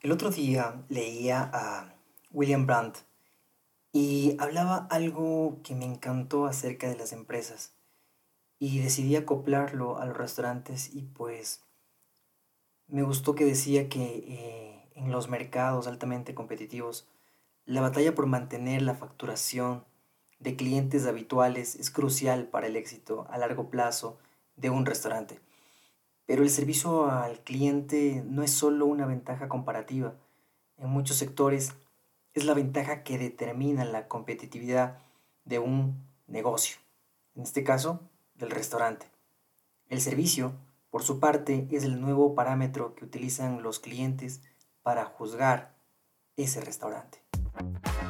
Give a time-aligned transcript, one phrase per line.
[0.00, 1.92] El otro día leía a
[2.30, 2.98] William Brandt
[3.92, 7.72] y hablaba algo que me encantó acerca de las empresas
[8.60, 11.64] y decidí acoplarlo a los restaurantes y pues
[12.86, 17.08] me gustó que decía que eh, en los mercados altamente competitivos
[17.64, 19.84] la batalla por mantener la facturación
[20.38, 24.16] de clientes habituales es crucial para el éxito a largo plazo
[24.54, 25.40] de un restaurante.
[26.28, 30.12] Pero el servicio al cliente no es solo una ventaja comparativa.
[30.76, 31.72] En muchos sectores
[32.34, 34.98] es la ventaja que determina la competitividad
[35.46, 35.96] de un
[36.26, 36.76] negocio,
[37.34, 38.00] en este caso
[38.34, 39.06] del restaurante.
[39.88, 40.52] El servicio,
[40.90, 44.42] por su parte, es el nuevo parámetro que utilizan los clientes
[44.82, 45.76] para juzgar
[46.36, 47.22] ese restaurante.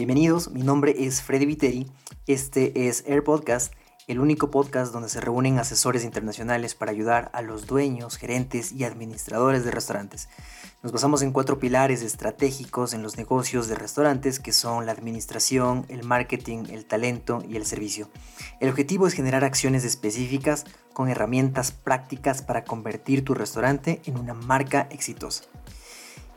[0.00, 1.86] Bienvenidos, mi nombre es Freddy Viteri,
[2.26, 3.74] este es Air Podcast,
[4.08, 8.84] el único podcast donde se reúnen asesores internacionales para ayudar a los dueños, gerentes y
[8.84, 10.30] administradores de restaurantes.
[10.82, 15.84] Nos basamos en cuatro pilares estratégicos en los negocios de restaurantes que son la administración,
[15.90, 18.08] el marketing, el talento y el servicio.
[18.58, 20.64] El objetivo es generar acciones específicas
[20.94, 25.44] con herramientas prácticas para convertir tu restaurante en una marca exitosa.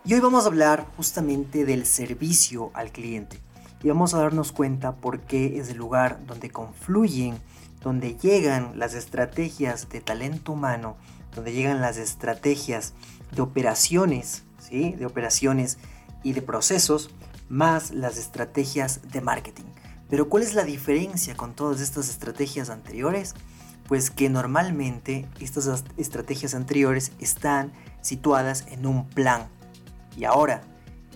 [0.03, 3.42] Y hoy vamos a hablar justamente del servicio al cliente.
[3.83, 7.37] Y vamos a darnos cuenta por qué es el lugar donde confluyen,
[7.81, 10.95] donde llegan las estrategias de talento humano,
[11.35, 12.93] donde llegan las estrategias
[13.35, 14.93] de operaciones, ¿sí?
[14.93, 15.77] De operaciones
[16.23, 17.09] y de procesos,
[17.49, 19.65] más las estrategias de marketing.
[20.09, 23.35] Pero ¿cuál es la diferencia con todas estas estrategias anteriores?
[23.87, 29.47] Pues que normalmente estas as- estrategias anteriores están situadas en un plan.
[30.15, 30.61] Y ahora,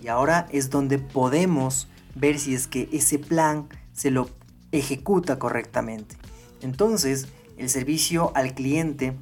[0.02, 4.28] y ahora es donde podemos ver si es que ese plan se lo
[4.72, 6.16] ejecuta correctamente.
[6.60, 9.16] Entonces, el servicio al cliente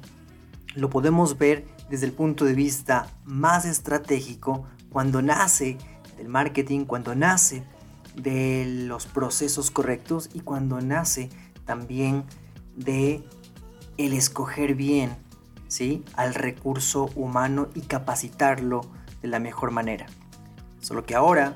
[0.75, 5.77] lo podemos ver desde el punto de vista más estratégico cuando nace
[6.17, 7.63] del marketing, cuando nace
[8.15, 11.29] de los procesos correctos y cuando nace
[11.65, 12.23] también
[12.75, 13.23] de
[13.97, 15.15] el escoger bien,
[15.67, 16.03] ¿sí?
[16.15, 18.81] al recurso humano y capacitarlo
[19.21, 20.05] de la mejor manera.
[20.79, 21.55] Solo que ahora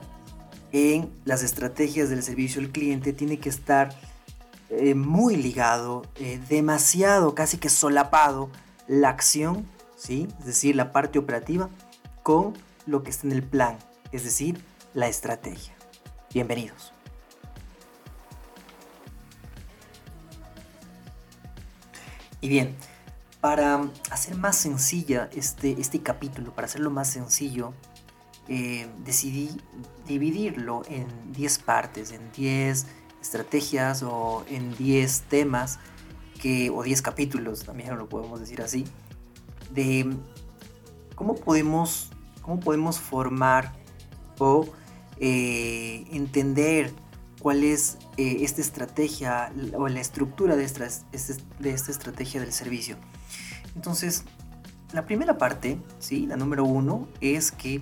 [0.71, 3.89] en las estrategias del servicio al cliente tiene que estar
[4.69, 8.49] eh, muy ligado, eh, demasiado, casi que solapado
[8.87, 9.67] la acción,
[9.97, 10.27] ¿sí?
[10.39, 11.69] es decir, la parte operativa,
[12.23, 12.53] con
[12.85, 13.77] lo que está en el plan,
[14.11, 15.73] es decir, la estrategia.
[16.33, 16.93] Bienvenidos.
[22.39, 22.75] Y bien,
[23.41, 27.73] para hacer más sencilla este, este capítulo, para hacerlo más sencillo,
[28.47, 29.49] eh, decidí
[30.07, 32.85] dividirlo en 10 partes, en 10
[33.21, 35.79] estrategias o en 10 temas
[36.41, 38.85] que, o 10 capítulos, también lo podemos decir así,
[39.73, 40.11] de
[41.15, 42.09] cómo podemos,
[42.41, 43.73] cómo podemos formar
[44.39, 44.67] o
[45.19, 46.91] eh, entender
[47.41, 52.51] cuál es eh, esta estrategia o la estructura de esta, este- de esta estrategia del
[52.51, 52.97] servicio.
[53.75, 54.23] Entonces,
[54.93, 56.25] la primera parte, ¿sí?
[56.25, 57.81] la número uno, es que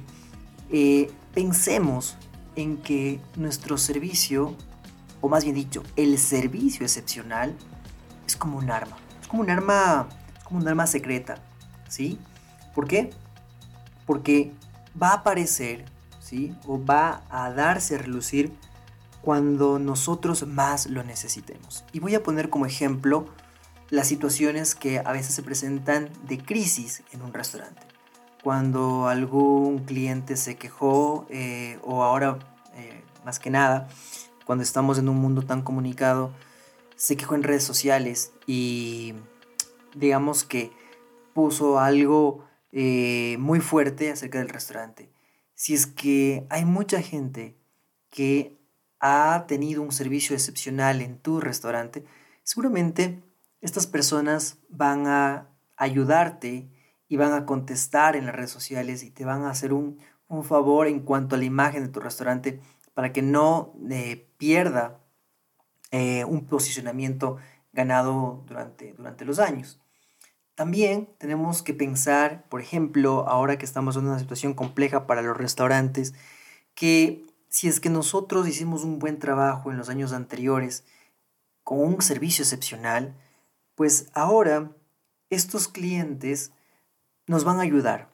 [0.71, 2.17] eh, pensemos
[2.55, 4.55] en que nuestro servicio,
[5.21, 7.55] o más bien dicho, el servicio excepcional,
[8.27, 8.97] es como un arma.
[9.21, 10.07] Es como un arma,
[10.43, 11.35] como un arma secreta,
[11.87, 12.19] ¿sí?
[12.75, 13.11] ¿Por qué?
[14.05, 14.51] Porque
[15.01, 15.85] va a aparecer,
[16.19, 16.55] ¿sí?
[16.67, 18.53] O va a darse a relucir
[19.21, 21.83] cuando nosotros más lo necesitemos.
[21.91, 23.25] Y voy a poner como ejemplo
[23.89, 27.81] las situaciones que a veces se presentan de crisis en un restaurante.
[28.43, 32.39] Cuando algún cliente se quejó eh, o ahora
[32.75, 33.89] eh, más que nada,
[34.45, 36.33] cuando estamos en un mundo tan comunicado,
[36.95, 39.13] se quejó en redes sociales y
[39.95, 40.71] digamos que
[41.33, 45.09] puso algo eh, muy fuerte acerca del restaurante.
[45.55, 47.57] Si es que hay mucha gente
[48.09, 48.57] que
[48.99, 52.05] ha tenido un servicio excepcional en tu restaurante,
[52.43, 53.23] seguramente
[53.61, 56.69] estas personas van a ayudarte
[57.09, 59.97] y van a contestar en las redes sociales y te van a hacer un,
[60.29, 62.61] un favor en cuanto a la imagen de tu restaurante
[62.93, 64.99] para que no eh, pierda
[65.91, 67.37] eh, un posicionamiento
[67.73, 69.81] ganado durante, durante los años.
[70.53, 75.35] También tenemos que pensar, por ejemplo, ahora que estamos en una situación compleja para los
[75.35, 76.13] restaurantes,
[76.75, 80.83] que si es que nosotros hicimos un buen trabajo en los años anteriores
[81.63, 83.15] con un servicio excepcional,
[83.75, 84.71] pues ahora
[85.29, 86.51] estos clientes
[87.29, 88.09] nos van a ayudar.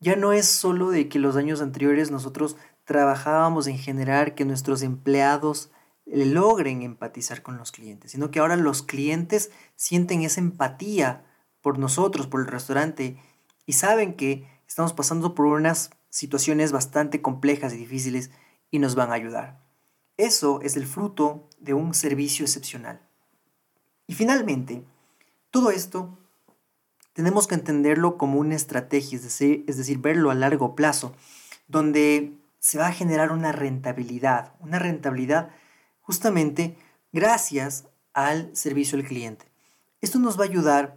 [0.00, 4.80] Ya no es solo de que los años anteriores nosotros trabajábamos en generar que nuestros
[4.80, 5.70] empleados
[6.06, 11.26] logren empatizar con los clientes, sino que ahora los clientes sienten esa empatía
[11.60, 13.22] por nosotros, por el restaurante,
[13.66, 18.30] y saben que estamos pasando por unas situaciones bastante complejas y difíciles
[18.70, 19.60] y nos van a ayudar.
[20.16, 23.02] Eso es el fruto de un servicio excepcional.
[24.06, 24.84] Y finalmente,
[25.50, 26.18] todo esto
[27.18, 31.16] tenemos que entenderlo como una estrategia, es decir, es decir, verlo a largo plazo,
[31.66, 35.50] donde se va a generar una rentabilidad, una rentabilidad
[35.98, 36.76] justamente
[37.12, 39.46] gracias al servicio al cliente.
[40.00, 40.96] Esto nos va a ayudar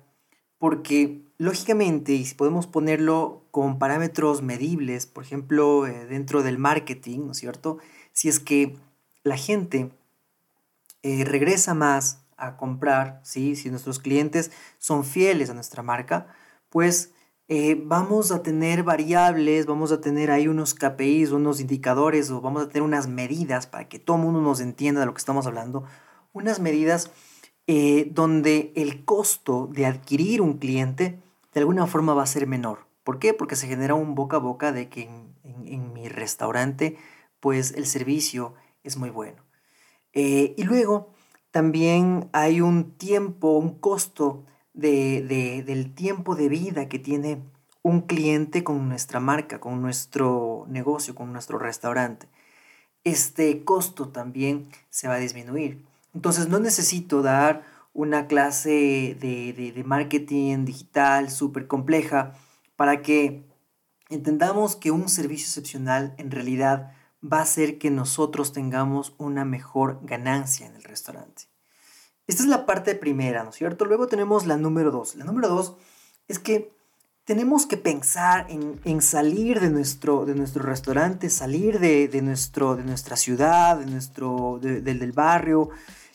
[0.59, 7.21] porque lógicamente, y si podemos ponerlo con parámetros medibles, por ejemplo, eh, dentro del marketing,
[7.25, 7.79] ¿no es cierto?
[8.13, 8.77] Si es que
[9.23, 9.89] la gente
[11.01, 13.55] eh, regresa más a comprar, ¿sí?
[13.55, 16.27] si nuestros clientes son fieles a nuestra marca,
[16.69, 17.13] pues
[17.47, 22.63] eh, vamos a tener variables, vamos a tener ahí unos KPIs, unos indicadores o vamos
[22.63, 25.45] a tener unas medidas para que todo el mundo nos entienda de lo que estamos
[25.45, 25.83] hablando,
[26.33, 27.11] unas medidas
[27.67, 31.19] eh, donde el costo de adquirir un cliente
[31.53, 32.87] de alguna forma va a ser menor.
[33.03, 33.33] ¿Por qué?
[33.33, 35.09] Porque se genera un boca a boca de que
[35.43, 36.97] en, mi restaurante
[37.39, 38.53] pues el servicio
[38.83, 39.43] es muy bueno.
[40.13, 41.13] Eh, y luego
[41.51, 47.43] también hay un tiempo, un costo de, del tiempo de vida que tiene
[47.83, 52.27] un cliente con nuestra marca, con nuestro negocio, con nuestro restaurante.
[53.03, 55.85] Este costo también se va a disminuir.
[56.13, 57.63] Entonces no necesito dar
[57.93, 62.33] una clase de, de marketing digital súper compleja
[62.77, 63.43] para que
[64.09, 69.99] entendamos que un servicio excepcional en realidad va a hacer que nosotros tengamos una mejor
[70.03, 71.43] ganancia en el restaurante.
[72.27, 73.85] Esta es la parte primera, ¿no es cierto?
[73.85, 75.15] Luego tenemos la número dos.
[75.15, 75.75] La número dos
[76.27, 76.73] es que
[77.25, 83.15] tenemos que pensar en, salir de nuestro, de nuestro restaurante, salir de, nuestro, de nuestra
[83.15, 85.69] ciudad, de nuestro, del barrio,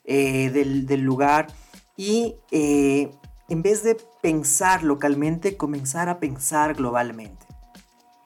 [0.04, 1.48] eh, del, lugar
[1.96, 3.10] y eh,
[3.48, 7.46] en vez de pensar localmente, comenzar a pensar globalmente.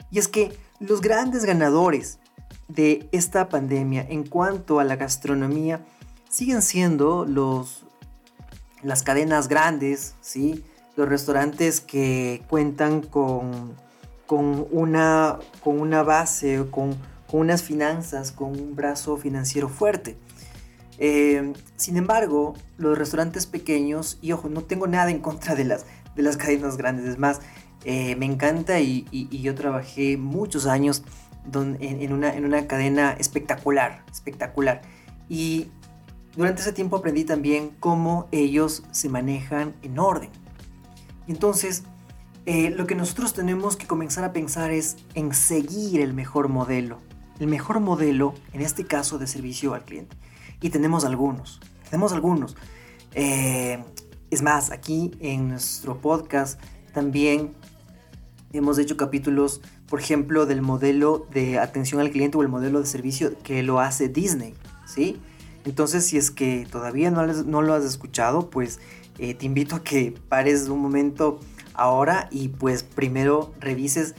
[0.09, 2.19] Y es que los grandes ganadores
[2.73, 5.85] de esta pandemia en cuanto a la gastronomía
[6.29, 7.85] siguen siendo los,
[8.83, 10.63] las cadenas grandes, ¿sí?
[10.95, 13.75] los restaurantes que cuentan con,
[14.25, 16.95] con, una, con una base, con,
[17.29, 20.17] con unas finanzas, con un brazo financiero fuerte.
[21.03, 25.85] Eh, sin embargo, los restaurantes pequeños, y ojo, no tengo nada en contra de las,
[26.15, 27.41] de las cadenas grandes, es más,
[27.83, 31.01] eh, me encanta y, yo trabajé muchos años
[31.53, 34.81] en, una, en una cadena espectacular, espectacular.
[35.29, 35.67] Y
[36.35, 40.29] durante ese tiempo aprendí también cómo ellos se manejan en orden.
[41.27, 41.83] Entonces,
[42.45, 46.99] eh, lo que nosotros tenemos que comenzar a pensar es en seguir el mejor modelo.
[47.39, 50.15] El mejor modelo, en este caso, de servicio al cliente.
[50.61, 51.59] Y tenemos algunos.
[51.85, 52.55] Tenemos algunos.
[53.13, 53.83] Eh,
[54.29, 56.59] es más, aquí en nuestro podcast
[56.93, 57.53] también
[58.53, 59.61] hemos hecho capítulos,
[59.91, 63.81] por ejemplo, del modelo de atención al cliente o el modelo de servicio que lo
[63.81, 64.53] hace Disney,
[64.85, 65.19] ¿sí?
[65.65, 68.79] Entonces, si es que todavía no, no lo has escuchado, pues
[69.19, 71.41] eh, te invito a que pares un momento
[71.73, 74.15] ahora y pues primero revises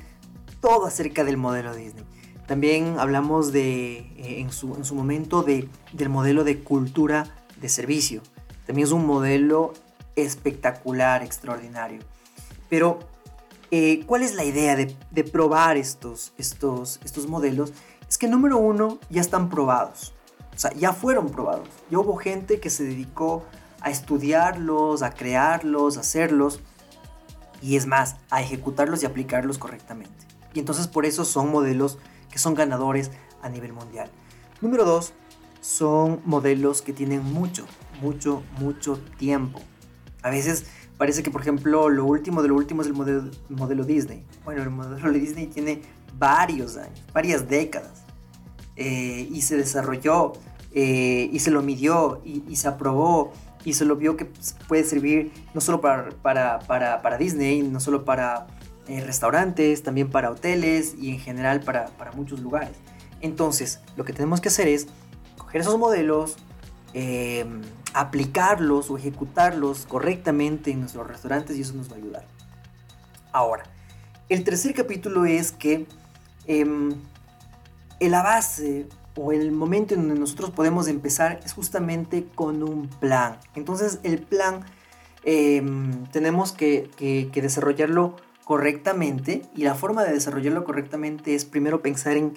[0.60, 2.04] todo acerca del modelo Disney.
[2.46, 7.70] También hablamos de, eh, en, su, en, su, momento de, del modelo de cultura de
[7.70, 8.20] servicio.
[8.66, 9.72] También es un modelo
[10.16, 12.02] espectacular, extraordinario.
[12.68, 12.98] Pero,
[13.74, 17.72] eh, ¿cuál es la idea de, probar estos, estos, estos modelos?
[18.06, 20.12] Es que número uno, ya están probados.
[20.54, 21.66] O sea, ya fueron probados.
[21.90, 23.46] Ya hubo gente que se dedicó
[23.80, 26.60] a estudiarlos, a crearlos, a hacerlos.
[27.62, 30.26] Y es más, a ejecutarlos y aplicarlos correctamente.
[30.52, 31.98] Y entonces por eso son modelos
[32.30, 33.10] que son ganadores
[33.40, 34.10] a nivel mundial.
[34.60, 35.14] Número dos,
[35.62, 37.64] son modelos que tienen mucho,
[38.02, 39.60] mucho, mucho tiempo.
[40.22, 40.66] A veces
[41.02, 44.22] parece que, por ejemplo, lo último de lo último es el modelo, modelo Disney.
[44.44, 45.82] Bueno, el modelo de Disney tiene
[46.16, 48.04] varios años, varias décadas.
[48.76, 50.34] Eh, y se desarrolló
[50.70, 53.32] eh, y se lo midió y, se aprobó
[53.64, 54.26] y se lo vio que
[54.68, 58.46] puede servir no solo para, para, para, para Disney, no solo para
[58.86, 62.76] eh, restaurantes, también para hoteles y en general para, para, muchos lugares.
[63.20, 64.86] Entonces, lo que tenemos que hacer es
[65.36, 66.36] coger esos modelos,
[67.94, 72.24] aplicarlos o ejecutarlos correctamente en nuestros restaurantes y eso nos va a ayudar.
[73.32, 73.64] Ahora,
[74.28, 75.86] el tercer capítulo es que
[76.46, 76.66] eh,
[78.00, 83.38] la base o el momento en donde nosotros podemos empezar es justamente con un plan.
[83.54, 84.64] Entonces el plan
[85.24, 86.90] em, tenemos que,
[87.32, 92.34] desarrollarlo correctamente y la forma de desarrollarlo correctamente es primero pensar en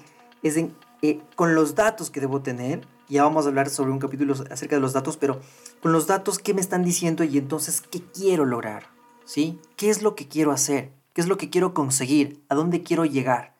[1.01, 2.85] eh, con los datos que debo tener.
[3.07, 5.39] Ya vamos a hablar sobre un capítulo acerca de los datos, pero
[5.81, 7.23] con los datos, ¿qué me están diciendo?
[7.23, 8.87] Y entonces, ¿qué quiero lograr?
[9.25, 9.59] ¿Sí?
[9.75, 10.91] ¿Qué es lo que quiero hacer?
[11.13, 12.43] ¿Qué es lo que quiero conseguir?
[12.49, 13.55] ¿A dónde quiero llegar?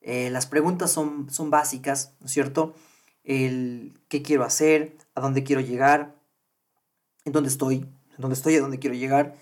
[0.00, 2.74] Eh, las preguntas son, son básicas, ¿no es cierto?
[3.24, 6.16] El qué quiero hacer, a dónde quiero llegar,
[7.24, 9.36] en dónde estoy, en dónde estoy, a dónde quiero llegar,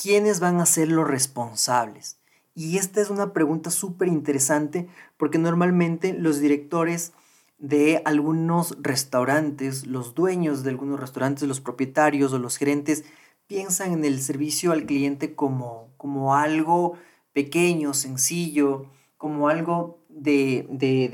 [0.00, 2.18] quiénes van a ser los responsables.
[2.54, 7.12] Y esta es una pregunta súper interesante porque normalmente los directores
[7.58, 13.04] de algunos restaurantes, los dueños de algunos restaurantes, los propietarios o los gerentes,
[13.46, 16.98] piensan en el servicio al cliente como, como algo
[17.32, 18.86] pequeño, sencillo,
[19.16, 20.66] como algo de,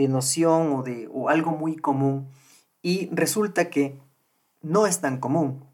[0.08, 2.28] noción o, de, o algo muy común
[2.82, 3.99] y resulta que
[4.61, 5.64] no es tan común.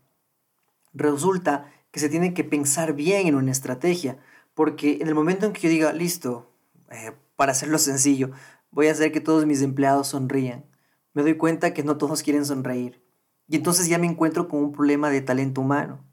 [0.92, 4.18] Resulta que se tiene que pensar bien en una estrategia,
[4.54, 6.50] porque en el momento en que yo diga, listo,
[6.90, 8.30] eh, para hacerlo sencillo,
[8.70, 10.64] voy a hacer que todos mis empleados sonrían,
[11.14, 13.04] me doy cuenta que no todos quieren sonreír.
[13.48, 16.04] Y entonces ya me encuentro con un problema de talento humano.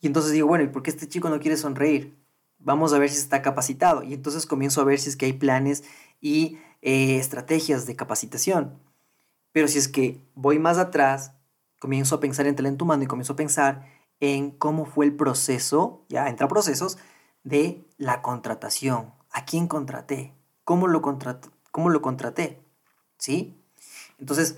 [0.00, 2.16] Y entonces digo, bueno, ¿y por qué este chico no quiere sonreír?
[2.58, 4.02] Vamos a ver si está capacitado.
[4.02, 5.84] Y entonces comienzo a ver si es que hay planes
[6.20, 8.78] y eh, estrategias de capacitación.
[9.52, 11.32] Pero si es que voy más atrás,
[11.80, 13.86] comienzo a pensar en talento humano y comienzo a pensar
[14.20, 16.98] en cómo fue el proceso, ya entra procesos,
[17.42, 19.14] de la contratación.
[19.30, 20.34] ¿A quién contraté?
[20.64, 21.55] ¿Cómo lo contraté?
[21.76, 22.58] ¿Cómo lo contraté?
[23.18, 23.54] ¿Sí?
[24.18, 24.56] Entonces,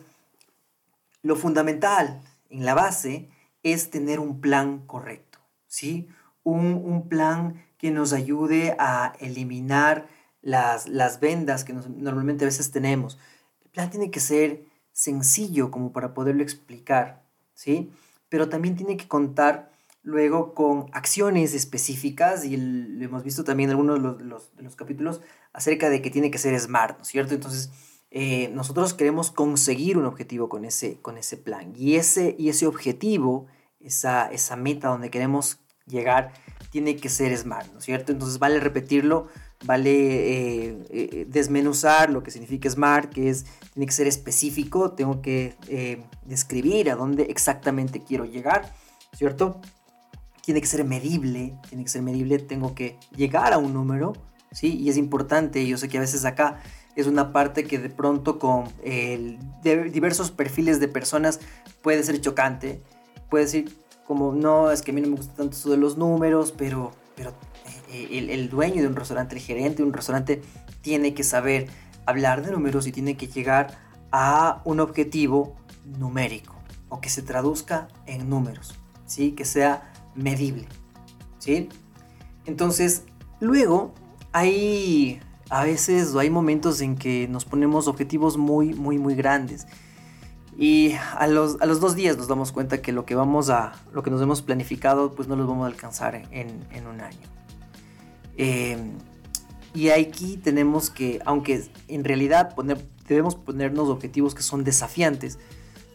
[1.23, 3.29] lo fundamental en la base
[3.65, 6.07] es tener un plan correcto, ¿sí?
[6.45, 10.07] Un, un plan que nos ayude a eliminar
[10.43, 13.19] las, las vendas que normalmente a veces tenemos.
[13.65, 17.91] El plan tiene que ser sencillo como para poderlo explicar, ¿sí?
[18.29, 23.73] Pero también tiene que contar luego con acciones específicas y lo hemos visto también en
[23.73, 25.21] algunos de los, de los, capítulos
[25.53, 27.35] acerca de que tiene que ser smart, ¿no es cierto?
[27.35, 27.71] Entonces,
[28.11, 32.67] eh, nosotros queremos conseguir un objetivo con ese, con ese plan y ese, y ese
[32.67, 33.47] objetivo,
[33.81, 36.33] esa, esa meta donde queremos llegar,
[36.71, 38.13] tiene que ser smart, ¿no es cierto?
[38.13, 39.29] Entonces, vale repetirlo
[39.65, 45.21] vale eh, eh, desmenuzar lo que significa SMART, que es, tiene que ser específico, tengo
[45.21, 45.57] que
[46.25, 48.73] describir a dónde exactamente quiero llegar,
[49.13, 49.61] ¿cierto?
[50.49, 54.15] Tiene que ser medible, tiene que ser medible, tengo que llegar a un número,
[54.51, 54.79] ¿sí?
[54.79, 56.63] Y es importante, yo sé que a veces acá
[56.97, 58.65] es una parte que de pronto con
[59.63, 61.39] diversos perfiles de personas
[61.83, 62.81] puede ser chocante,
[63.29, 63.77] puede decir
[64.07, 66.93] como, no, es que a mí no me gusta tanto eso de los números, pero,
[67.15, 67.35] pero
[67.93, 70.41] eh, el, dueño de un restaurante, el gerente de un restaurante,
[70.81, 71.69] tiene que saber
[72.07, 73.77] hablar de números y tiene que llegar
[74.13, 76.55] a un objetivo numérico
[76.89, 78.75] o que se traduzca en números,
[79.05, 79.33] ¿sí?
[79.33, 80.67] que sea medible.
[81.39, 81.69] ¿sí?
[82.47, 83.05] Entonces,
[83.41, 83.95] luego
[84.33, 89.67] hay a veces hay momentos en que nos ponemos objetivos muy, muy, muy grandes.
[90.57, 93.73] Y a los, a los dos días nos damos cuenta que lo que vamos a,
[93.93, 97.27] lo que nos hemos planificado, pues no los vamos a alcanzar en, en un año.
[98.37, 98.93] Em,
[99.73, 102.55] y aquí tenemos que, aunque en realidad
[103.07, 105.39] debemos ponernos objetivos que son desafiantes,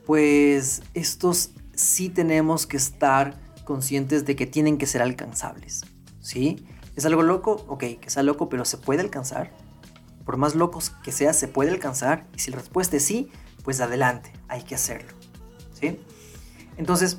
[0.05, 5.81] pues estos sí tenemos que estar conscientes de que tienen que ser alcanzables.
[6.19, 6.65] ¿Sí?
[6.95, 7.65] ¿Es algo loco?
[7.67, 9.51] Ok, que sea loco, pero se puede alcanzar.
[10.25, 12.27] Por más locos que sea, se puede alcanzar.
[12.35, 13.29] Y si la respuesta es sí,
[13.63, 15.11] pues adelante, hay que hacerlo.
[15.73, 15.99] ¿Sí?
[16.77, 17.17] Entonces,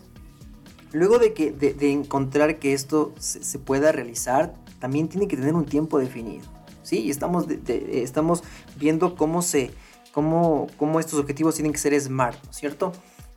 [0.93, 5.67] luego de, que, de, encontrar que esto se pueda realizar, también tiene que tener un
[5.67, 6.47] tiempo definido.
[6.83, 7.01] ¿sí?
[7.01, 8.45] Y estamos, estamos
[8.77, 9.73] viendo cómo, se,
[10.13, 12.93] cómo, cómo estos objetivos tienen que ser smart, cierto?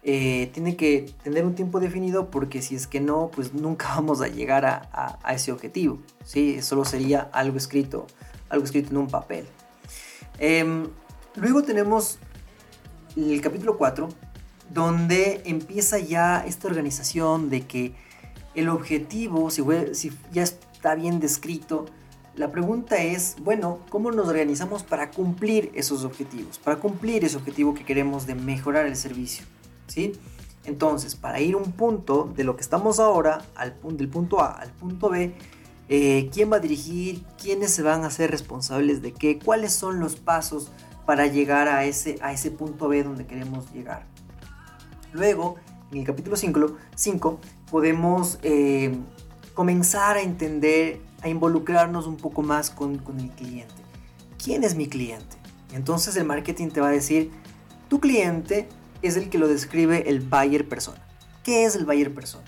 [0.10, 4.22] Eh, tiene que tener un tiempo definido porque si es que no, pues nunca vamos
[4.22, 6.00] a llegar a, ese objetivo.
[6.24, 6.62] ¿sí?
[6.62, 8.08] Solo sería algo escrito,
[8.48, 9.46] algo escrito en un papel.
[10.40, 10.88] Em,
[11.36, 12.20] luego tenemos
[13.18, 14.08] el capítulo 4,
[14.74, 17.94] donde empieza ya esta organización de que
[18.56, 19.62] el objetivo, si,
[19.92, 21.86] si ya está bien descrito.
[22.34, 26.60] La pregunta es, bueno, ¿cómo nos organizamos para cumplir esos objetivos?
[26.60, 29.44] Para cumplir ese objetivo que queremos de mejorar el servicio.
[29.88, 30.14] ¿Sí?
[30.66, 34.70] Entonces, para ir un punto de lo que estamos ahora, al, del punto A al
[34.72, 35.34] punto B,
[35.90, 40.02] eh, quién va a dirigir, quiénes se van a hacer responsables de qué, cuáles son
[40.02, 40.72] los pasos
[41.06, 44.06] para llegar a ese, a ese punto B donde queremos llegar.
[45.14, 45.56] Luego,
[45.92, 47.40] en el capítulo 5,
[47.72, 48.94] podemos eh,
[49.54, 53.74] comenzar a entender, a involucrarnos un poco más con, con el cliente.
[54.44, 55.38] ¿Quién es mi cliente?
[55.74, 57.32] Entonces el marketing te va a decir,
[57.88, 58.68] tu cliente
[59.02, 61.02] es el que lo describe el buyer persona.
[61.44, 62.46] ¿Qué es el buyer persona?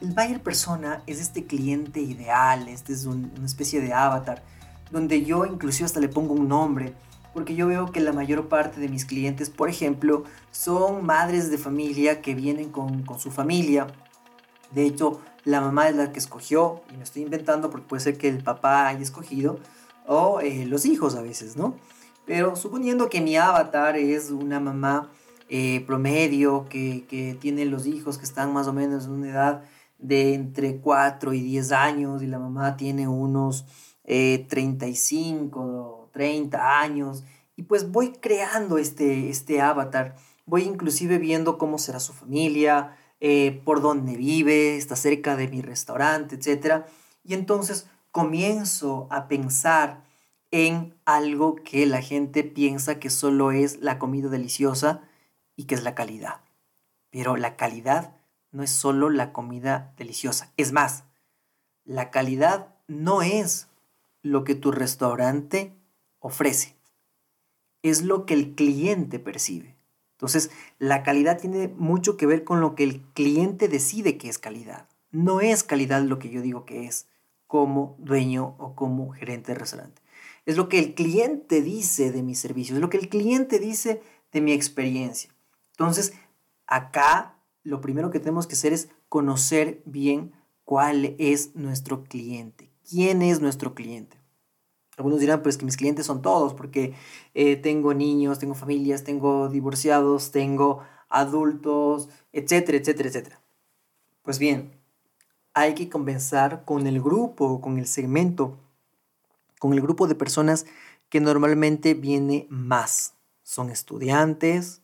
[0.00, 4.42] El buyer persona es este cliente ideal, este es una especie de avatar,
[4.90, 6.92] donde yo inclusive hasta le pongo un nombre,
[7.32, 11.58] porque yo veo que la mayor parte de mis clientes, por ejemplo, son madres de
[11.58, 13.86] familia que vienen con, con su familia.
[14.72, 18.18] De hecho, la mamá es la que escogió, y me estoy inventando porque puede ser
[18.18, 19.58] que el papá haya escogido,
[20.06, 21.76] o eh, los hijos a veces, ¿no?
[22.26, 25.10] Pero suponiendo que mi avatar es una mamá
[25.48, 29.62] eh, promedio que, que, tiene los hijos que están más o menos en una edad
[29.98, 33.64] de entre 4 y 10 años y la mamá tiene unos
[34.04, 37.24] eh, 35 30 años,
[37.56, 43.60] y pues voy creando este, este avatar, voy inclusive viendo cómo será su familia, eh,
[43.64, 46.84] por dónde vive, está cerca de mi restaurante, etc.
[47.22, 50.04] Y entonces comienzo a pensar
[50.50, 55.02] en algo que la gente piensa que solo es la comida deliciosa
[55.56, 56.40] y que es la calidad.
[57.10, 58.14] Pero la calidad
[58.52, 60.52] no es solo la comida deliciosa.
[60.56, 61.04] Es más,
[61.84, 63.68] la calidad no es
[64.22, 65.72] lo que tu restaurante
[66.18, 66.76] ofrece.
[67.82, 69.76] Es lo que el cliente percibe.
[70.12, 74.38] Entonces, la calidad tiene mucho que ver con lo que el cliente decide que es
[74.38, 74.88] calidad.
[75.10, 77.06] No es calidad lo que yo digo que es
[77.46, 80.02] como dueño o como gerente de restaurante.
[80.46, 84.02] Es lo que el cliente dice de mi servicio, es lo que el cliente dice
[84.32, 85.35] de mi experiencia.
[85.78, 86.14] Entonces,
[86.66, 90.32] acá lo primero que tenemos que hacer es conocer bien
[90.64, 94.18] cuál es nuestro cliente, quién es nuestro cliente.
[94.96, 96.94] Algunos dirán, pues que mis clientes son todos, porque
[97.34, 100.80] eh, tengo niños, tengo familias, tengo divorciados, tengo
[101.10, 103.40] adultos, etcétera, etcétera, etcétera.
[104.22, 104.72] Pues bien,
[105.52, 108.58] hay que comenzar con el grupo, con el segmento,
[109.58, 110.64] con el grupo de personas
[111.10, 113.14] que normalmente viene más.
[113.42, 114.80] Son estudiantes,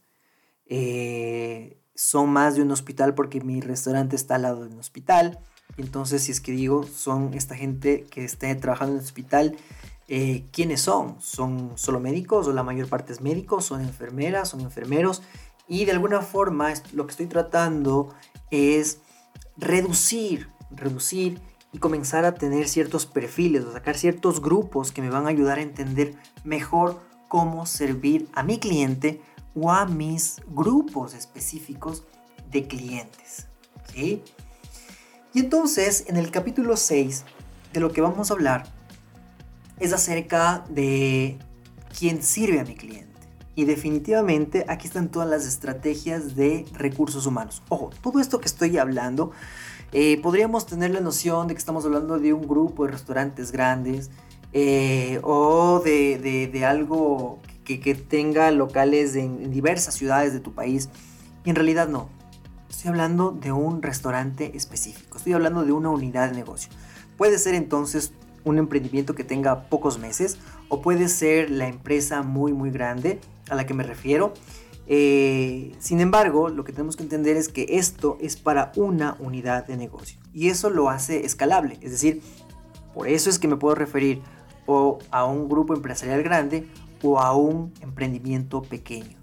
[0.67, 5.39] eh, son más de un hospital porque mi restaurante está al lado de un hospital.
[5.77, 9.57] Entonces, si es que digo, son esta gente que esté trabajando en el hospital
[10.09, 11.17] eh, quiénes son.
[11.21, 13.65] ¿Son solo médicos o la mayor parte es médicos?
[13.65, 14.51] ¿Son enfermeras?
[14.51, 15.23] ¿Son enfermeros?
[15.69, 18.15] Y de alguna forma lo que estoy tratando
[18.51, 19.01] es
[19.57, 21.41] reducir, reducir
[21.73, 25.59] y comenzar a tener ciertos perfiles o sacar ciertos grupos que me van a ayudar
[25.59, 29.23] a entender mejor cómo servir a mi cliente
[29.55, 32.05] o a mis grupos específicos
[32.51, 33.47] de clientes.
[33.93, 34.23] ¿sí?
[35.35, 37.25] Y entonces en el capítulo 6
[37.73, 38.65] de lo que vamos a hablar
[39.81, 41.39] es acerca de
[41.99, 43.13] quién sirve a mi cliente.
[43.55, 47.63] Y definitivamente aquí están todas las estrategias de recursos humanos.
[47.69, 49.33] Ojo, todo esto que estoy hablando,
[49.93, 54.11] eh, podríamos tener la noción de que estamos hablando de un grupo de restaurantes grandes
[54.55, 60.89] eh, o de, algo que, tenga locales en diversas ciudades de tu país.
[61.45, 62.09] Y en realidad no.
[62.69, 65.19] Estoy hablando de un restaurante específico.
[65.19, 66.73] Estoy hablando de una unidad de negocio.
[67.17, 68.13] Puede ser entonces
[68.45, 73.55] un emprendimiento que tenga pocos meses o puede ser la empresa muy muy grande a
[73.55, 74.33] la que me refiero.
[74.87, 79.67] Eh, sin embargo, lo que tenemos que entender es que esto es para una unidad
[79.67, 81.79] de negocio y eso lo hace escalable.
[81.83, 82.23] Es decir,
[82.95, 84.23] por eso es que me puedo referir
[84.67, 86.67] o a un grupo empresarial grande
[87.03, 89.19] o a un emprendimiento pequeño.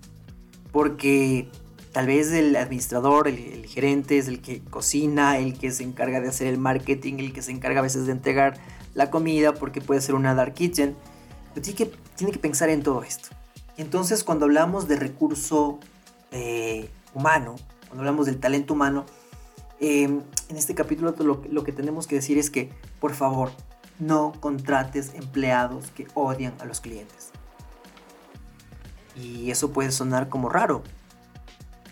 [0.71, 1.49] Porque
[1.91, 6.29] tal vez el administrador, el, gerente es el que cocina, el que se encarga de
[6.29, 8.57] hacer el marketing, el que se encarga a veces de entregar
[8.93, 10.95] la comida, porque puede ser una dark kitchen.
[11.53, 13.29] Pero tiene que, tiene que pensar en todo esto.
[13.77, 15.79] Entonces, cuando hablamos de recurso
[16.31, 17.55] eh, humano,
[17.87, 19.05] cuando hablamos del talento humano,
[19.79, 23.51] em, en este capítulo lo, lo que tenemos que decir es que, por favor,
[23.97, 27.31] no contrates empleados que odian a los clientes.
[29.15, 30.83] Y eso puede sonar como raro.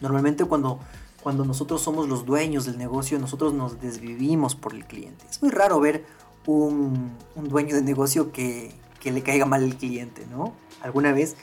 [0.02, 0.80] Normalmente cuando,
[1.22, 5.26] cuando nosotros somos los dueños del negocio, nosotros nos desvivimos por el cliente.
[5.30, 6.06] Es muy raro ver
[6.46, 10.54] un, dueño de negocio que, le caiga mal el cliente, ¿no?
[10.82, 11.38] Alguna vez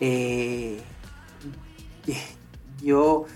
[0.00, 0.82] eh,
[2.82, 3.26] yo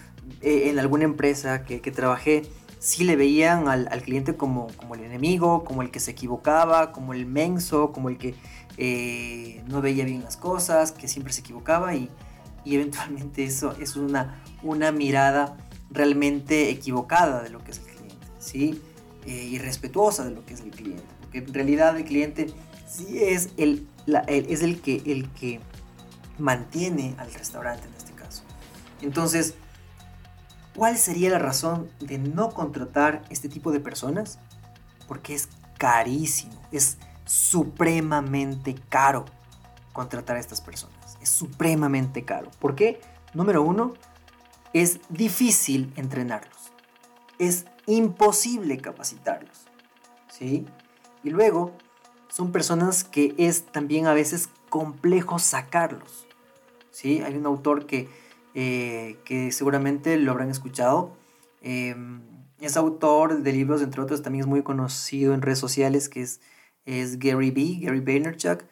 [0.41, 2.43] eh, en alguna empresa que, trabajé,
[2.81, 7.15] sí le veían al, cliente como, como, el enemigo, como el que se equivocaba, como
[7.15, 8.35] el menso, como el que
[8.79, 12.09] eh, no veía bien las cosas, que siempre se equivocaba y,
[12.65, 15.57] y eventualmente eso es una, una mirada
[15.91, 18.81] realmente equivocada de lo que es el cliente, ¿sí?
[19.27, 21.05] eh, irrespetuosa de lo que es el cliente.
[21.21, 22.47] Porque en realidad el cliente
[22.87, 23.87] sí es el,
[24.27, 25.61] es el, que, el que
[26.39, 28.43] mantiene al restaurante en este caso.
[29.03, 29.55] Entonces,
[30.79, 34.39] ¿Cuál sería la razón de no contratar este tipo de personas?
[35.09, 39.27] Porque es carísimo, es supremamente caro
[39.93, 41.19] contratar a estas personas.
[41.21, 42.51] Es supremamente caro.
[42.59, 43.01] ¿Por qué?
[43.35, 43.95] Número uno,
[44.73, 46.73] es difícil entrenarlos.
[47.39, 49.67] Es imposible capacitarlos.
[50.31, 50.67] ¿Sí?
[51.23, 51.73] Y luego,
[52.29, 56.27] son personas que es también a veces complejo sacarlos.
[56.91, 57.21] ¿Sí?
[57.23, 58.09] Hay un autor que,
[58.55, 61.17] eh, que seguramente lo habrán escuchado.
[61.61, 62.23] Em,
[62.61, 66.41] es autor de libros, entre otros, también es muy conocido en redes sociales, que es,
[66.89, 68.65] es Gary B., Gary Vaynerchuk.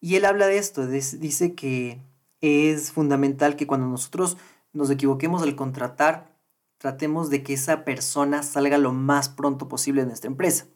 [0.00, 2.02] Y él habla de esto, dice que
[2.40, 4.36] es fundamental que cuando nosotros
[4.72, 6.36] nos equivoquemos al contratar,
[6.76, 10.66] tratemos de que esa persona salga lo más pronto posible de nuestra empresa.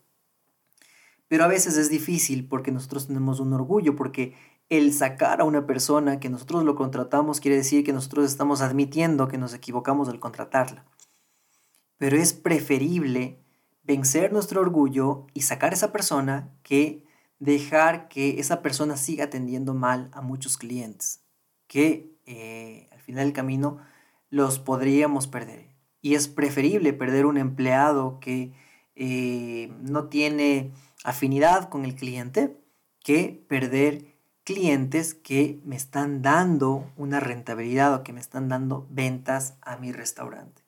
[1.28, 4.34] Pero a veces es difícil porque nosotros tenemos un orgullo, porque
[4.68, 9.28] el sacar a una persona que nosotros lo contratamos quiere decir que nosotros estamos admitiendo
[9.28, 10.86] que nos equivocamos al contratarla.
[11.98, 13.44] Pero es preferible
[13.86, 17.04] vencer nuestro orgullo y sacar a esa persona que
[17.38, 21.24] dejar que esa persona siga atendiendo mal a muchos clientes,
[21.66, 23.78] que eh, al final del camino
[24.30, 25.68] los podríamos perder.
[26.00, 28.52] Y es preferible perder un empleado que
[28.94, 30.72] eh, no tiene
[31.04, 32.56] afinidad con el cliente
[33.00, 39.58] que perder clientes que me están dando una rentabilidad o que me están dando ventas
[39.60, 40.62] a mi restaurante.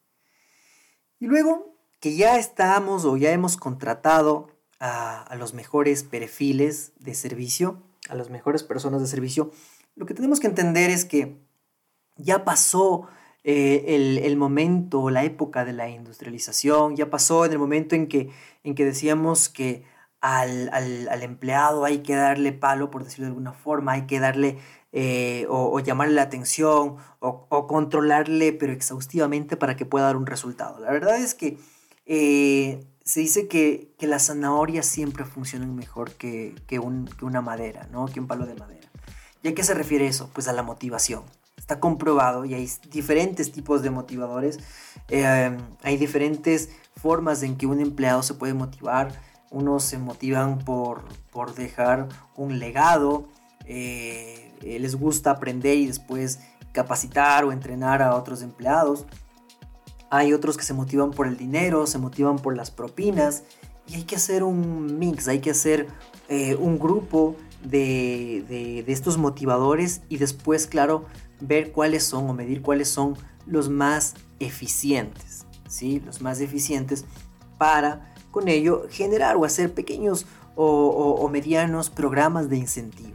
[1.21, 4.49] Y luego que ya estamos o ya hemos contratado
[4.81, 9.51] a, los mejores perfiles de servicio, a las mejores personas de servicio,
[9.97, 11.37] lo que tenemos que entender es que
[12.17, 13.09] ya pasó
[13.45, 18.31] eh, el, momento, la época de la industrialización, ya pasó en el momento en que,
[18.63, 19.85] en que decíamos que
[20.21, 24.59] al, empleado hay que darle palo, por decirlo de alguna forma, hay que darle
[24.93, 30.79] eh, o, llamarle la atención o, controlarle, pero exhaustivamente para que pueda dar un resultado.
[30.81, 31.59] La verdad es que
[32.09, 36.55] eh, se dice que, las zanahorias siempre funcionan mejor que,
[37.21, 38.07] una madera, ¿no?
[38.07, 38.89] que un palo de madera.
[39.43, 40.31] ¿Y a qué se refiere eso?
[40.33, 41.23] Pues a la motivación.
[41.57, 44.59] Está comprobado y hay diferentes tipos de motivadores.
[45.09, 49.13] Eh, hay diferentes formas en que un empleado se puede motivar.
[49.51, 53.29] Unos se motivan por, por dejar un legado.
[53.67, 56.41] Eh, les gusta aprender y después
[56.73, 59.05] capacitar o entrenar a otros empleados.
[60.11, 63.45] Hay otros que se motivan por el dinero, se motivan por las propinas.
[63.87, 65.87] Y hay que hacer un mix, hay que hacer
[66.29, 71.07] eh, un grupo de, estos motivadores y después, claro,
[71.41, 73.17] ver cuáles son o medir cuáles son
[73.47, 75.47] los más eficientes.
[75.69, 76.01] ¿sí?
[76.05, 77.05] Los más eficientes
[77.57, 83.15] para con ello generar o hacer pequeños o, medianos programas de incentivo.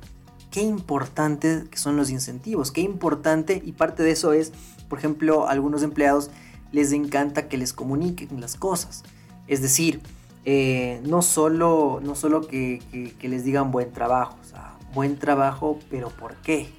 [0.50, 4.54] Qué importante que son los incentivos, qué importante y parte de eso es,
[4.88, 6.30] por ejemplo, algunos empleados
[6.74, 9.04] les encanta que les comuniquen las cosas.
[9.48, 10.02] Es decir,
[10.44, 12.82] eh, no solo, no solo que,
[13.22, 14.36] les digan buen trabajo,
[14.94, 16.70] buen trabajo, pero ¿por qué?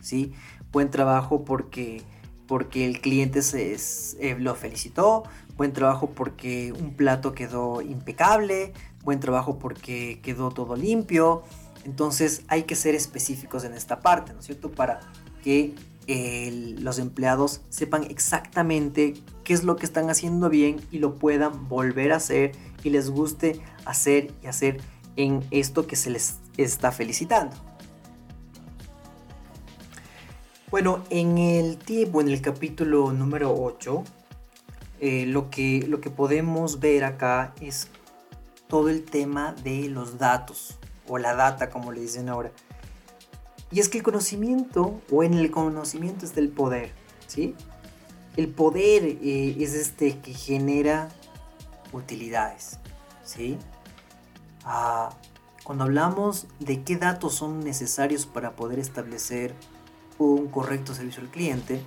[0.00, 0.32] ¿Sí?
[0.70, 2.02] Buen trabajo porque,
[2.46, 3.76] porque el cliente se,
[4.20, 5.24] eh, lo felicitó,
[5.56, 8.72] buen trabajo porque un plato quedó impecable,
[9.02, 11.42] buen trabajo porque quedó todo limpio.
[11.84, 14.70] Entonces hay que ser específicos en esta parte, ¿no es cierto?
[14.70, 15.00] Para
[15.42, 15.74] que
[16.06, 22.12] los empleados sepan exactamente qué es lo que están haciendo bien y lo puedan volver
[22.12, 24.80] a hacer y les guste hacer y hacer
[25.16, 27.56] en esto que se les está felicitando.
[30.70, 34.04] Bueno, en el tiempo, en el capítulo número 8,
[35.00, 37.88] eh, lo, que, lo que podemos ver acá es
[38.68, 42.52] todo el tema de los datos, o la data como le dicen ahora.
[43.72, 46.92] Y es que el conocimiento, o en el conocimiento está el poder,
[47.26, 47.54] ¿sí?
[48.36, 51.08] El poder eh, es este que genera
[51.92, 52.78] utilidades,
[53.24, 53.58] ¿sí?
[54.64, 55.10] Ah,
[55.62, 59.54] cuando hablamos de qué datos son necesarios para poder establecer
[60.18, 61.80] un correcto servicio al cliente,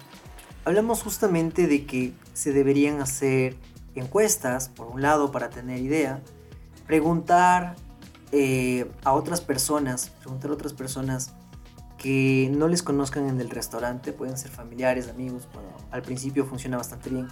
[0.63, 3.57] hablamos justamente de que se deberían hacer
[3.95, 6.21] encuestas, por un lado, para tener idea,
[6.87, 7.75] preguntar
[8.31, 11.33] eh, a otras personas, preguntar a otras personas
[12.03, 16.75] que no les conozcan en el restaurante, pueden ser familiares, amigos, bueno, al principio funciona
[16.75, 17.29] bastante bien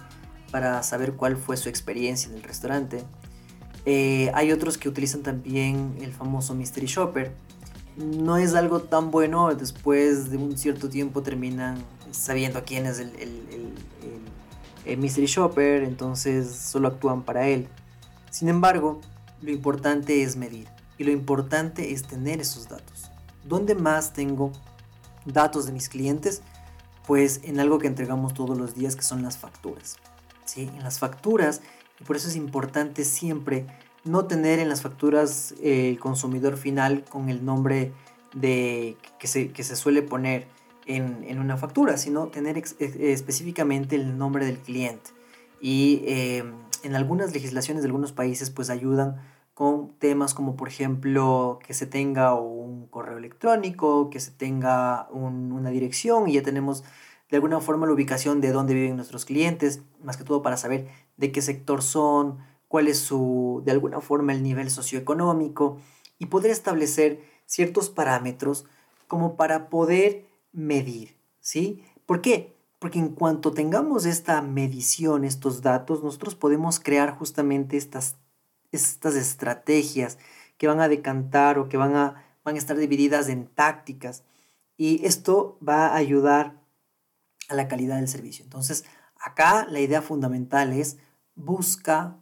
[0.50, 3.04] para saber cuál fue su experiencia en el restaurante.
[3.84, 7.32] Eh, hay otros que utilizan también el famoso Mystery Shopper.
[7.98, 11.76] No es algo tan bueno, después de un cierto tiempo terminan
[12.10, 13.12] sabiendo quién es el,
[14.86, 17.68] el Mystery Shopper, entonces solo actúan para él.
[18.30, 19.02] Sin embargo,
[19.42, 23.11] lo importante es medir y lo importante es tener esos datos.
[23.44, 24.52] ¿Dónde más tengo
[25.24, 26.42] datos de mis clientes?
[27.06, 29.96] Pues en algo que entregamos todos los días que son las facturas.
[30.44, 30.70] ¿sí?
[30.74, 31.60] En las facturas,
[32.00, 33.66] y por eso es importante siempre
[34.04, 37.92] no tener en las facturas eh, el consumidor final con el nombre
[38.34, 40.46] de, que, se, que se suele poner
[40.86, 45.10] en, en, una factura, sino tener ex, específicamente el nombre del cliente.
[45.60, 46.44] Y eh,
[46.82, 49.20] en algunas legislaciones de algunos países pues ayudan
[50.02, 55.70] temas como por ejemplo que se tenga un correo electrónico, que se tenga un, una
[55.70, 56.82] dirección y ya tenemos
[57.30, 60.88] de alguna forma la ubicación de dónde viven nuestros clientes, más que todo para saber
[61.16, 65.78] de qué sector son, cuál es su, de alguna forma, el nivel socioeconómico
[66.18, 68.66] y poder establecer ciertos parámetros
[69.06, 71.84] como para poder medir, ¿sí?
[72.06, 72.56] ¿Por qué?
[72.80, 78.16] Porque en cuanto tengamos esta medición, estos datos, nosotros podemos crear justamente estas,
[78.72, 80.18] estas estrategias
[80.56, 84.24] que van a decantar o que van a, van a estar divididas en tácticas.
[84.76, 86.60] Y esto va a ayudar
[87.48, 88.44] a la calidad del servicio.
[88.44, 88.84] Entonces,
[89.20, 90.98] acá la idea fundamental es
[91.34, 92.18] busca,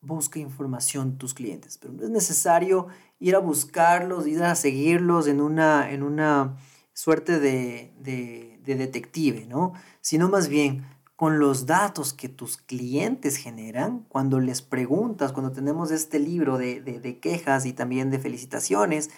[0.00, 1.78] busca información tus clientes.
[1.78, 6.56] Pero no es necesario ir a buscarlos, ir a seguirlos en una, en una
[6.92, 9.74] suerte de, de, de detective, ¿no?
[10.00, 10.86] Sino más bien
[11.20, 16.80] con los datos que tus clientes generan, cuando les preguntas, cuando tenemos este libro de,
[16.80, 19.10] de, quejas y también de felicitaciones,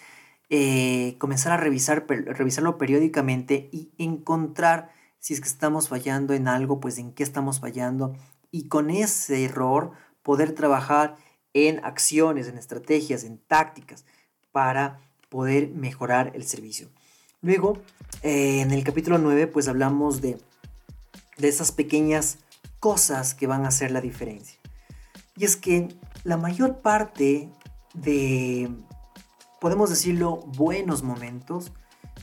[0.49, 6.81] eh, comenzar a revisar, revisarlo periódicamente y encontrar si es que estamos fallando en algo,
[6.81, 8.17] pues en qué estamos fallando
[8.51, 9.91] y con ese error
[10.23, 11.15] poder trabajar
[11.53, 14.03] en acciones, en estrategias, en tácticas
[14.51, 16.89] para poder mejorar el servicio.
[17.41, 17.77] Luego,
[18.23, 20.37] eh, en el capítulo 9, pues hablamos de,
[21.37, 22.37] de esas pequeñas
[22.79, 24.59] cosas que van a hacer la diferencia.
[25.35, 25.87] Y es que
[26.23, 27.49] la mayor parte
[27.93, 28.69] de,
[29.59, 31.71] podemos decirlo, buenos momentos,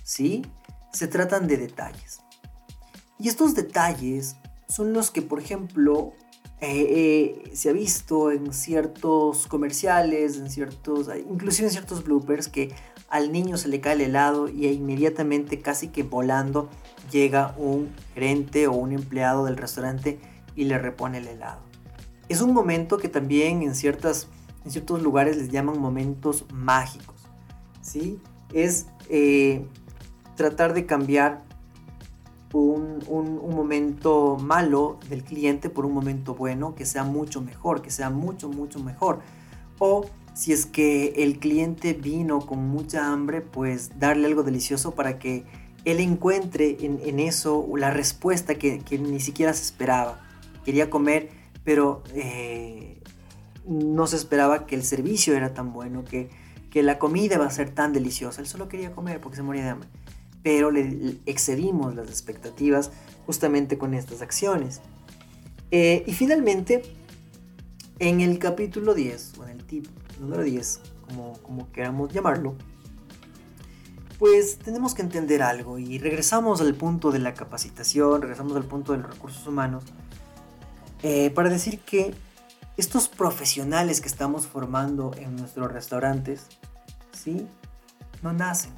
[0.05, 0.47] ¿sí?
[0.93, 2.21] Se tratan de detalles.
[3.19, 4.37] Y estos detalles
[4.69, 6.13] son los que, por ejemplo,
[6.61, 12.75] eh, eh, se ha visto en ciertos comerciales, en ciertos, inclusive en ciertos bloopers, que
[13.11, 16.71] al niño se le cae el helado y inmediatamente casi que volando
[17.11, 20.21] llega un gerente o un empleado del restaurante
[20.55, 21.61] y le repone el helado.
[22.29, 24.29] Es un momento que también en, ciertas,
[24.65, 27.17] en ciertos lugares les llaman momentos mágicos.
[27.83, 28.21] ¿sí?
[28.53, 29.67] Es eh,
[30.37, 31.43] tratar de cambiar
[32.53, 37.83] un, un, un, momento malo del cliente por un momento bueno que sea mucho mejor,
[37.83, 39.21] que sea mucho, mucho mejor.
[39.81, 40.07] O
[40.41, 45.45] si es que el cliente vino con mucha hambre, pues darle algo delicioso para que
[45.85, 50.19] él encuentre en, eso la respuesta que, que, ni siquiera se esperaba.
[50.65, 51.29] Quería comer,
[51.63, 53.03] pero eh,
[53.67, 56.31] no se esperaba que el servicio era tan bueno, que,
[56.71, 58.41] que la comida iba a ser tan deliciosa.
[58.41, 59.91] Él solo quería comer porque se moría de hambre.
[60.43, 62.93] Pero le excedimos las expectativas
[63.27, 64.81] justamente con estas acciones.
[65.71, 66.81] Eh, y finalmente,
[67.99, 72.55] en el capítulo 10, o en el tip número 10, como, como queramos llamarlo,
[74.19, 78.93] pues tenemos que entender algo y regresamos al punto de la capacitación, regresamos al punto
[78.93, 79.85] de los recursos humanos,
[81.03, 82.15] eh, para decir que
[82.77, 86.47] estos profesionales que estamos formando en nuestros restaurantes,
[87.13, 87.47] ¿sí?
[88.23, 88.73] No nacen.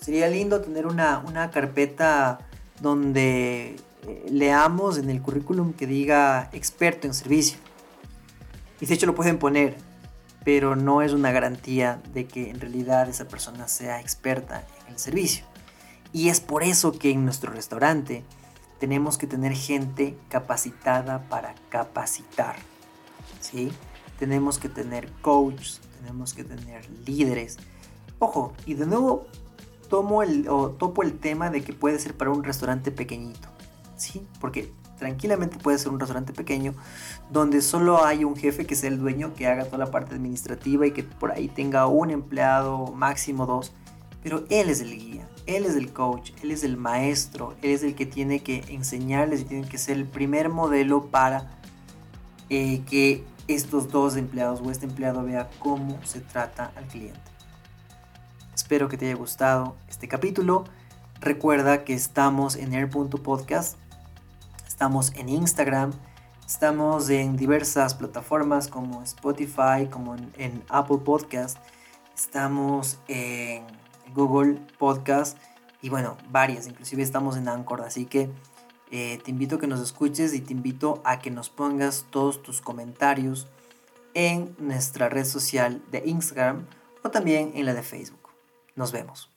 [0.00, 2.40] Sería lindo tener una, una carpeta
[2.80, 7.58] donde eh, leamos en el currículum que diga experto en servicio.
[8.80, 9.76] Y de hecho lo pueden poner,
[10.44, 14.98] pero no es una garantía de que en realidad esa persona sea experta en el
[14.98, 15.44] servicio.
[16.12, 18.24] Y es por eso que en nuestro restaurante
[18.78, 22.56] tenemos que tener gente capacitada para capacitar.
[23.40, 23.70] ¿sí?
[24.18, 27.58] Tenemos que tener coaches, tenemos que tener líderes.
[28.18, 29.26] Ojo, y de nuevo
[29.88, 33.48] tomo el, o topo el tema de que puede ser para un restaurante pequeñito.
[33.96, 34.26] ¿sí?
[34.40, 36.74] Porque tranquilamente puede ser un restaurante pequeño
[37.30, 40.86] donde solo hay un jefe que sea el dueño que haga toda la parte administrativa
[40.86, 43.72] y que por ahí tenga un empleado, máximo dos,
[44.22, 47.82] pero él es el guía, él es el coach, él es el maestro, él es
[47.82, 51.50] el que tiene que enseñarles y tiene que ser el primer modelo para
[52.50, 57.20] eh, que estos dos empleados o este empleado vea cómo se trata al cliente.
[58.54, 60.64] Espero que te haya gustado este capítulo.
[61.20, 63.78] Recuerda que estamos en air.podcast
[64.78, 65.90] Estamos en Instagram,
[66.46, 71.58] estamos en diversas plataformas como Spotify, como en, Apple Podcast,
[72.16, 73.64] estamos en
[74.14, 75.36] Google Podcast
[75.82, 78.30] y bueno, varias, inclusive estamos en Anchor, así que
[78.92, 82.40] eh, te invito a que nos escuches y te invito a que nos pongas todos
[82.40, 83.48] tus comentarios
[84.14, 86.66] en nuestra red social de Instagram
[87.02, 88.30] o también en la de Facebook.
[88.76, 89.28] Nos vemos.